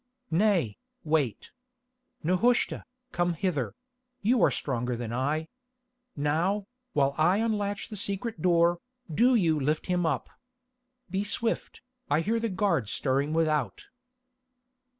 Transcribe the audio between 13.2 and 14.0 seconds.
without."